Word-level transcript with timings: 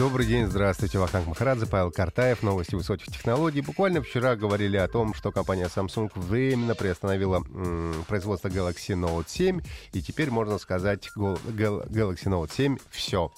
Добрый 0.00 0.24
день, 0.24 0.46
здравствуйте, 0.46 0.98
Вахтанг 0.98 1.26
Махарадзе, 1.26 1.66
Павел 1.66 1.90
Картаев, 1.90 2.42
новости 2.42 2.74
высоких 2.74 3.08
технологий. 3.08 3.60
Буквально 3.60 4.00
вчера 4.00 4.34
говорили 4.34 4.78
о 4.78 4.88
том, 4.88 5.12
что 5.12 5.30
компания 5.30 5.66
Samsung 5.66 6.10
временно 6.14 6.74
приостановила 6.74 7.44
м, 7.52 8.06
производство 8.08 8.48
Galaxy 8.48 8.96
Note 8.98 9.26
7, 9.26 9.60
и 9.92 10.00
теперь 10.00 10.30
можно 10.30 10.56
сказать 10.56 11.10
Gal- 11.14 11.38
Gal- 11.50 11.86
Galaxy 11.86 12.28
Note 12.28 12.50
7 12.50 12.78
все. 12.88 13.30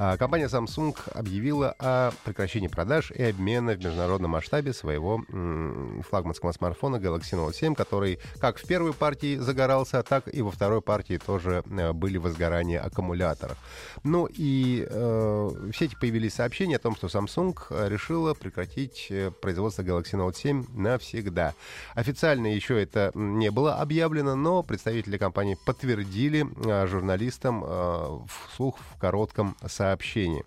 А, 0.00 0.16
компания 0.16 0.46
Samsung 0.46 0.96
объявила 1.14 1.76
о 1.78 2.10
прекращении 2.24 2.66
продаж 2.66 3.12
и 3.12 3.22
обмена 3.22 3.74
в 3.74 3.78
международном 3.78 4.32
масштабе 4.32 4.72
своего 4.72 5.22
м, 5.28 6.02
флагманского 6.02 6.50
смартфона 6.50 6.96
Galaxy 6.96 7.34
Note 7.34 7.54
7, 7.54 7.76
который 7.76 8.18
как 8.40 8.58
в 8.58 8.66
первой 8.66 8.92
партии 8.92 9.36
загорался, 9.36 10.02
так 10.02 10.24
и 10.34 10.42
во 10.42 10.50
второй 10.50 10.82
партии 10.82 11.20
тоже 11.24 11.62
э, 11.70 11.92
были 11.92 12.16
возгорания 12.18 12.80
аккумуляторов. 12.80 13.56
Ну 14.02 14.26
и 14.26 14.84
э, 14.84 15.50
в 15.70 15.72
сети 15.74 15.94
появились 16.08 16.34
сообщения 16.34 16.76
о 16.76 16.78
том, 16.78 16.96
что 16.96 17.08
Samsung 17.08 17.54
э, 17.68 17.88
решила 17.90 18.32
прекратить 18.32 19.08
э, 19.10 19.30
производство 19.30 19.82
Galaxy 19.82 20.14
Note 20.14 20.34
7 20.34 20.64
навсегда. 20.74 21.52
Официально 21.94 22.46
еще 22.46 22.82
это 22.82 23.10
не 23.14 23.50
было 23.50 23.74
объявлено, 23.74 24.34
но 24.34 24.62
представители 24.62 25.18
компании 25.18 25.58
подтвердили 25.66 26.46
э, 26.64 26.86
журналистам 26.86 28.26
вслух 28.26 28.78
в 28.78 28.98
коротком 28.98 29.54
сообщении. 29.66 30.46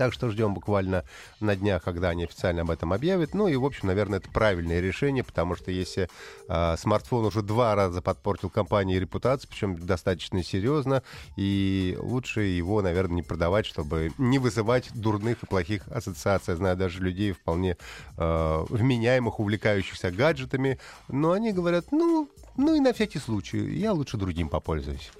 Так 0.00 0.14
что 0.14 0.30
ждем 0.30 0.54
буквально 0.54 1.04
на 1.40 1.54
днях, 1.54 1.84
когда 1.84 2.08
они 2.08 2.24
официально 2.24 2.62
об 2.62 2.70
этом 2.70 2.94
объявят. 2.94 3.34
Ну 3.34 3.48
и, 3.48 3.56
в 3.56 3.66
общем, 3.66 3.88
наверное, 3.88 4.18
это 4.18 4.30
правильное 4.30 4.80
решение, 4.80 5.22
потому 5.22 5.56
что 5.56 5.70
если 5.70 6.08
э, 6.48 6.76
смартфон 6.78 7.26
уже 7.26 7.42
два 7.42 7.74
раза 7.74 8.00
подпортил 8.00 8.48
компании 8.48 8.96
репутацию, 8.96 9.50
причем 9.50 9.76
достаточно 9.76 10.42
серьезно, 10.42 11.02
и 11.36 11.98
лучше 12.00 12.40
его, 12.44 12.80
наверное, 12.80 13.16
не 13.16 13.22
продавать, 13.22 13.66
чтобы 13.66 14.10
не 14.16 14.38
вызывать 14.38 14.88
дурных 14.94 15.42
и 15.42 15.46
плохих 15.46 15.86
ассоциаций. 15.88 16.52
Я 16.52 16.56
знаю 16.56 16.76
даже 16.78 17.02
людей 17.02 17.32
вполне 17.32 17.76
э, 18.16 18.64
вменяемых, 18.70 19.38
увлекающихся 19.38 20.10
гаджетами, 20.10 20.78
но 21.08 21.32
они 21.32 21.52
говорят, 21.52 21.92
ну, 21.92 22.26
ну 22.56 22.74
и 22.74 22.80
на 22.80 22.92
всякий 22.92 23.18
случай, 23.18 23.58
я 23.58 23.92
лучше 23.92 24.16
другим 24.16 24.48
попользуюсь. 24.48 25.10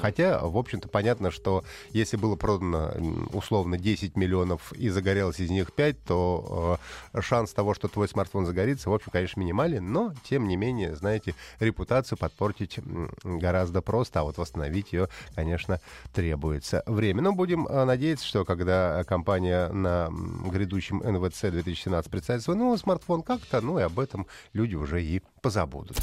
Хотя, 0.00 0.40
в 0.40 0.56
общем-то, 0.56 0.88
понятно, 0.88 1.30
что 1.30 1.64
если 1.90 2.16
было 2.16 2.36
продано 2.36 2.92
условно 3.32 3.78
10 3.78 4.16
миллионов 4.16 4.72
и 4.72 4.88
загорелось 4.88 5.40
из 5.40 5.50
них 5.50 5.72
5, 5.72 6.04
то 6.04 6.78
э, 7.12 7.20
шанс 7.20 7.52
того, 7.52 7.74
что 7.74 7.88
твой 7.88 8.08
смартфон 8.08 8.46
загорится, 8.46 8.88
в 8.88 8.94
общем, 8.94 9.12
конечно, 9.12 9.40
минимален, 9.40 9.92
но, 9.92 10.14
тем 10.24 10.48
не 10.48 10.56
менее, 10.56 10.96
знаете, 10.96 11.34
репутацию 11.60 12.16
подпортить 12.18 12.78
гораздо 13.22 13.82
просто, 13.82 14.20
а 14.20 14.22
вот 14.22 14.38
восстановить 14.38 14.92
ее, 14.92 15.08
конечно, 15.34 15.80
требуется 16.14 16.82
время. 16.86 17.22
Но 17.22 17.32
будем 17.32 17.66
э, 17.66 17.84
надеяться, 17.84 18.26
что 18.26 18.44
когда 18.44 19.04
компания 19.04 19.68
на 19.68 20.10
грядущем 20.50 20.98
НВЦ 20.98 21.42
2017 21.42 22.10
представит 22.10 22.42
свой 22.42 22.56
новый 22.56 22.78
смартфон, 22.78 23.22
как-то, 23.22 23.60
ну 23.60 23.78
и 23.78 23.82
об 23.82 24.00
этом 24.00 24.26
люди 24.52 24.74
уже 24.74 25.02
и 25.02 25.22
позабудут. 25.42 25.96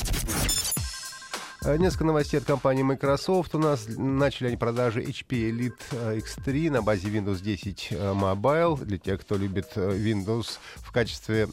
Э, 1.65 1.77
Несколько 1.77 2.03
новостей 2.05 2.39
от 2.39 2.45
компании 2.45 2.83
Microsoft. 2.83 3.55
У 3.55 3.57
нас 3.57 3.87
начали 3.87 4.47
они 4.47 4.57
продажи 4.57 5.01
HP 5.01 5.49
Elite 5.49 5.73
э, 5.91 6.19
X3 6.19 6.69
на 6.69 6.83
базе 6.83 7.07
Windows 7.07 7.41
10 7.41 7.87
э, 7.89 7.95
Mobile. 8.13 8.85
Для 8.85 8.99
тех, 8.99 9.21
кто 9.21 9.35
любит 9.35 9.75
Windows 9.75 10.59
в 10.75 10.91
качестве 10.91 11.47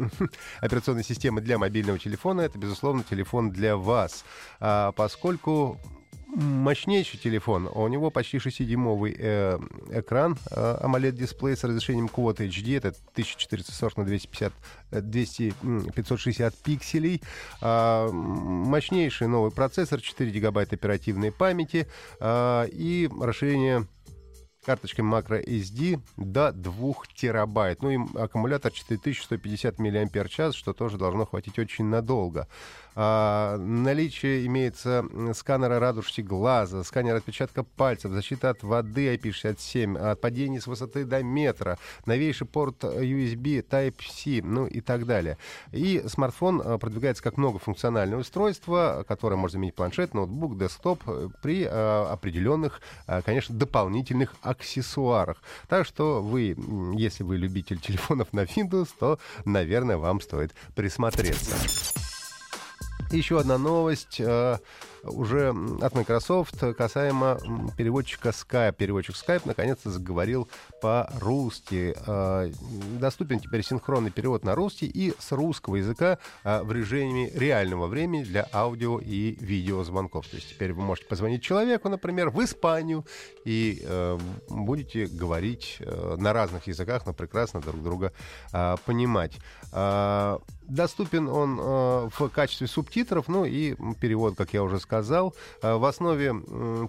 операционной 0.60 1.02
системы 1.02 1.40
для 1.40 1.58
мобильного 1.58 1.98
телефона, 1.98 2.42
это, 2.42 2.56
безусловно, 2.56 3.02
телефон 3.02 3.50
для 3.50 3.76
вас. 3.76 4.24
А 4.60 4.92
поскольку 4.92 5.80
мощнейший 6.38 7.18
телефон. 7.18 7.68
У 7.74 7.86
него 7.88 8.10
почти 8.10 8.36
6-дюймовый 8.38 9.14
э, 9.18 9.58
экран 9.90 10.38
э, 10.50 10.78
AMOLED-дисплей 10.82 11.56
с 11.56 11.64
разрешением 11.64 12.06
Quad 12.06 12.36
HD. 12.36 12.76
Это 12.78 12.88
1440 13.12 13.96
на 13.96 14.04
250, 14.04 14.52
э, 14.92 15.00
200, 15.00 15.54
м, 15.62 15.90
560 15.90 16.54
пикселей. 16.62 17.22
А, 17.60 18.08
м, 18.08 18.14
мощнейший 18.14 19.26
новый 19.26 19.50
процессор, 19.50 20.00
4 20.00 20.30
гигабайта 20.30 20.76
оперативной 20.76 21.32
памяти 21.32 21.88
а, 22.20 22.66
и 22.70 23.08
расширение 23.20 23.86
карточками 24.68 25.08
microSD 25.08 25.98
до 26.18 26.52
2 26.52 26.92
терабайт. 27.14 27.80
Ну 27.80 27.90
и 27.90 28.18
аккумулятор 28.18 28.70
4150 28.70 29.78
мАч, 29.78 30.54
что 30.54 30.74
тоже 30.74 30.98
должно 30.98 31.24
хватить 31.24 31.58
очень 31.58 31.86
надолго. 31.86 32.46
А, 33.00 33.56
наличие 33.58 34.44
имеется 34.46 35.04
сканера 35.32 35.78
радужки 35.78 36.20
глаза, 36.20 36.82
сканер 36.82 37.14
отпечатка 37.14 37.62
пальцев, 37.62 38.10
защита 38.10 38.50
от 38.50 38.64
воды 38.64 39.14
IP67, 39.14 39.96
от 39.96 40.20
падений 40.20 40.60
с 40.60 40.66
высоты 40.66 41.04
до 41.04 41.22
метра, 41.22 41.78
новейший 42.06 42.48
порт 42.48 42.82
USB 42.82 43.64
Type-C, 43.64 44.42
ну 44.42 44.66
и 44.66 44.80
так 44.80 45.06
далее. 45.06 45.38
И 45.70 46.02
смартфон 46.08 46.60
а, 46.62 46.76
продвигается 46.76 47.22
как 47.22 47.36
многофункциональное 47.36 48.18
устройство, 48.18 49.04
которое 49.06 49.36
может 49.36 49.52
заменить 49.52 49.76
планшет, 49.76 50.12
ноутбук, 50.12 50.58
десктоп 50.58 51.00
э, 51.06 51.28
при 51.40 51.68
а, 51.70 52.12
определенных, 52.12 52.80
а, 53.06 53.22
конечно, 53.22 53.54
дополнительных 53.54 54.34
аксессуарах. 54.58 55.38
Так 55.68 55.86
что 55.86 56.22
вы, 56.22 56.56
если 56.96 57.22
вы 57.22 57.36
любитель 57.36 57.78
телефонов 57.80 58.32
на 58.32 58.40
Windows, 58.40 58.88
то, 58.98 59.18
наверное, 59.44 59.96
вам 59.96 60.20
стоит 60.20 60.54
присмотреться. 60.74 61.56
Еще 63.10 63.40
одна 63.40 63.56
новость 63.56 64.20
э, 64.20 64.58
уже 65.02 65.48
от 65.80 65.94
Microsoft 65.94 66.74
касаемо 66.74 67.38
переводчика 67.76 68.30
Skype. 68.30 68.72
Переводчик 68.72 69.14
Skype 69.14 69.42
наконец-то 69.44 69.90
заговорил 69.90 70.48
по-русски. 70.80 71.94
Э, 72.06 72.50
доступен 72.98 73.40
теперь 73.40 73.62
синхронный 73.62 74.10
перевод 74.10 74.44
на 74.44 74.54
русский 74.54 74.86
и 74.86 75.14
с 75.18 75.32
русского 75.32 75.76
языка 75.76 76.18
э, 76.44 76.62
в 76.62 76.72
режиме 76.72 77.30
реального 77.30 77.86
времени 77.86 78.24
для 78.24 78.48
аудио 78.52 78.98
и 78.98 79.36
видеозвонков. 79.40 80.26
То 80.28 80.36
есть 80.36 80.50
теперь 80.50 80.72
вы 80.72 80.82
можете 80.82 81.08
позвонить 81.08 81.42
человеку, 81.42 81.88
например, 81.88 82.30
в 82.30 82.42
Испанию 82.42 83.04
и 83.44 83.82
э, 83.84 84.18
будете 84.48 85.06
говорить 85.06 85.76
э, 85.80 86.16
на 86.18 86.32
разных 86.32 86.66
языках, 86.66 87.06
но 87.06 87.12
прекрасно 87.12 87.60
друг 87.60 87.82
друга 87.82 88.12
э, 88.52 88.76
понимать. 88.84 89.38
Доступен 90.68 91.28
он 91.28 91.58
э, 91.58 92.08
в 92.12 92.28
качестве 92.28 92.66
субтитров, 92.66 93.28
ну 93.28 93.46
и 93.46 93.74
перевод, 94.00 94.36
как 94.36 94.52
я 94.52 94.62
уже 94.62 94.78
сказал. 94.78 94.87
Э, 94.90 95.74
в 95.74 95.84
основе 95.84 96.32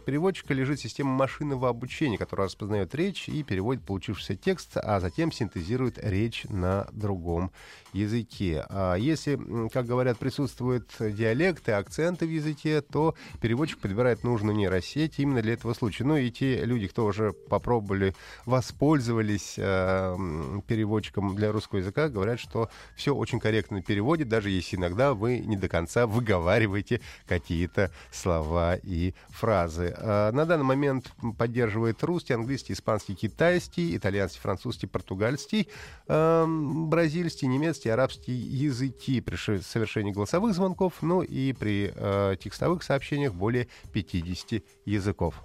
переводчика 0.05 0.53
лежит 0.53 0.79
система 0.79 1.11
машинного 1.11 1.69
обучения, 1.69 2.17
которая 2.17 2.47
распознает 2.47 2.93
речь 2.95 3.29
и 3.29 3.43
переводит 3.43 3.83
получившийся 3.83 4.35
текст, 4.35 4.77
а 4.77 4.99
затем 4.99 5.31
синтезирует 5.31 5.97
речь 5.97 6.45
на 6.49 6.87
другом 6.91 7.51
языке. 7.93 8.65
А 8.69 8.95
если, 8.95 9.39
как 9.69 9.85
говорят, 9.85 10.17
присутствуют 10.17 10.91
диалекты, 10.99 11.71
акценты 11.71 12.25
в 12.25 12.29
языке, 12.29 12.81
то 12.81 13.15
переводчик 13.41 13.79
подбирает 13.79 14.23
нужную 14.23 14.55
нейросеть 14.55 15.19
именно 15.19 15.41
для 15.41 15.53
этого 15.53 15.73
случая. 15.73 16.03
Ну 16.03 16.17
и 16.17 16.29
те 16.29 16.65
люди, 16.65 16.87
кто 16.87 17.05
уже 17.05 17.33
попробовали, 17.33 18.15
воспользовались 18.45 19.55
э, 19.57 20.17
переводчиком 20.67 21.35
для 21.35 21.51
русского 21.51 21.79
языка, 21.79 22.09
говорят, 22.09 22.39
что 22.39 22.69
все 22.95 23.15
очень 23.15 23.39
корректно 23.39 23.81
переводит, 23.81 24.29
даже 24.29 24.49
если 24.49 24.75
иногда 24.75 25.13
вы 25.13 25.39
не 25.39 25.57
до 25.57 25.67
конца 25.67 26.07
выговариваете 26.07 27.01
какие-то 27.27 27.88
слова 28.11 28.75
и 28.75 29.13
фразы. 29.29 29.93
А, 29.97 30.31
На 30.31 30.45
данный 30.45 30.65
момент 30.65 31.11
поддерживает 31.37 32.03
русский, 32.03 32.33
английский, 32.33 32.73
испанский, 32.73 33.15
китайский, 33.15 33.95
итальянский, 33.95 34.39
французский, 34.39 34.87
португальский, 34.87 35.67
бразильский, 36.07 37.47
немецкий, 37.47 37.89
арабский 37.89 38.33
языки 38.33 39.21
при 39.21 39.35
совершении 39.61 40.11
голосовых 40.11 40.53
звонков, 40.53 40.93
ну 41.01 41.21
и 41.21 41.53
при 41.53 41.91
э, 41.93 42.35
текстовых 42.39 42.83
сообщениях 42.83 43.33
более 43.33 43.67
50 43.93 44.63
языков. 44.85 45.35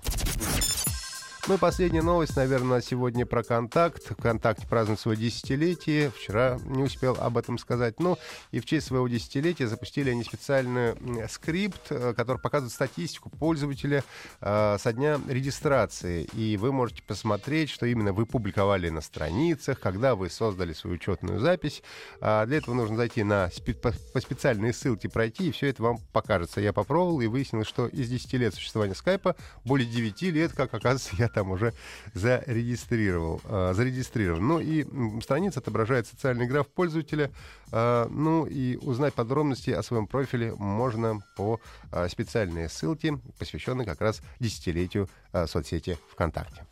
Ну 1.46 1.56
и 1.56 1.58
последняя 1.58 2.00
новость, 2.00 2.36
наверное, 2.36 2.80
сегодня 2.80 3.26
про 3.26 3.42
«Контакт». 3.42 4.14
«Контакт» 4.18 4.66
празднует 4.66 4.98
свое 4.98 5.18
десятилетие. 5.18 6.10
Вчера 6.10 6.58
не 6.64 6.84
успел 6.84 7.18
об 7.20 7.36
этом 7.36 7.58
сказать. 7.58 8.00
Ну 8.00 8.16
и 8.50 8.60
в 8.60 8.64
честь 8.64 8.86
своего 8.86 9.06
десятилетия 9.08 9.66
запустили 9.66 10.08
они 10.08 10.24
специальный 10.24 10.94
скрипт, 11.28 11.88
э, 11.90 12.14
который 12.16 12.38
показывает 12.38 12.72
статистику 12.72 13.28
пользователя 13.28 14.02
э, 14.40 14.78
со 14.80 14.92
дня 14.94 15.20
регистрации. 15.28 16.22
И 16.32 16.56
вы 16.56 16.72
можете 16.72 17.02
посмотреть, 17.02 17.68
что 17.68 17.84
именно 17.84 18.14
вы 18.14 18.24
публиковали 18.24 18.88
на 18.88 19.02
страницах, 19.02 19.78
когда 19.78 20.14
вы 20.14 20.30
создали 20.30 20.72
свою 20.72 20.96
учетную 20.96 21.40
запись. 21.40 21.82
А 22.22 22.46
для 22.46 22.56
этого 22.56 22.74
нужно 22.74 22.96
зайти 22.96 23.22
на 23.22 23.48
спе- 23.48 23.74
по, 23.74 23.92
по 24.14 24.20
специальной 24.22 24.72
ссылке 24.72 25.10
пройти, 25.10 25.48
и 25.48 25.52
все 25.52 25.66
это 25.66 25.82
вам 25.82 25.98
покажется. 26.14 26.62
Я 26.62 26.72
попробовал 26.72 27.20
и 27.20 27.26
выяснилось, 27.26 27.68
что 27.68 27.86
из 27.86 28.08
10 28.08 28.32
лет 28.32 28.54
существования 28.54 28.94
скайпа 28.94 29.36
более 29.62 29.86
9 29.86 30.22
лет, 30.22 30.52
как 30.54 30.72
оказывается, 30.72 31.10
я 31.18 31.28
там 31.34 31.50
уже 31.50 31.74
зарегистрировал, 32.14 33.42
э, 33.44 33.72
зарегистрирован. 33.74 34.46
Ну 34.46 34.60
и 34.60 34.86
страница 35.20 35.60
отображает 35.60 36.06
социальный 36.06 36.46
граф 36.46 36.68
пользователя. 36.68 37.30
Э, 37.72 38.06
ну 38.08 38.46
и 38.46 38.76
узнать 38.76 39.14
подробности 39.14 39.70
о 39.70 39.82
своем 39.82 40.06
профиле 40.06 40.54
можно 40.54 41.20
по 41.36 41.60
э, 41.92 42.08
специальной 42.08 42.70
ссылке, 42.70 43.18
посвященной 43.38 43.84
как 43.84 44.00
раз 44.00 44.22
десятилетию 44.40 45.08
соцсети 45.46 45.98
ВКонтакте. 46.12 46.64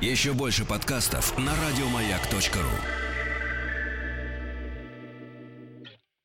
Еще 0.00 0.32
больше 0.32 0.64
подкастов 0.64 1.38
на 1.38 1.52
радиомаяк.ру 1.54 3.03